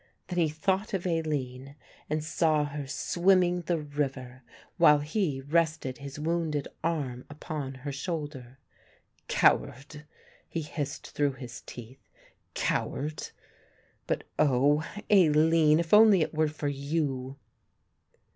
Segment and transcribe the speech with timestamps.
[0.29, 1.75] Then he thought of Aline
[2.09, 4.41] and saw her swimming the river,
[4.77, 8.57] while he rested his wounded arm upon her shoulder.
[9.27, 10.07] "Coward,"
[10.49, 12.09] he hissed through his teeth,
[12.55, 13.29] "coward.
[14.07, 17.37] But oh, Aline, if only it were for you!"